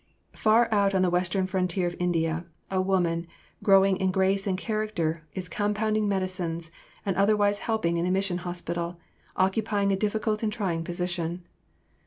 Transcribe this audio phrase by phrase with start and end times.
[0.33, 3.27] Far out on the western frontier of India, a woman,
[3.61, 6.71] growing in grace and character, is compounding medicines,
[7.05, 8.99] and otherwise helping in a mission hospital,
[9.35, 11.45] occupying a difficult and trying position.